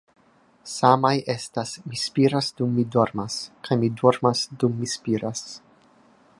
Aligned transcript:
Samaj 0.75 1.11
estas 1.33 1.73
'Mi 1.83 1.99
spiras 2.05 2.49
dum 2.61 2.73
mi 2.79 2.87
dormas' 2.97 3.37
kaj 3.69 3.77
'Mi 3.83 3.93
dormas 4.03 4.45
dum 4.65 4.77
mi 4.81 4.93
spiras.'" 4.99 5.45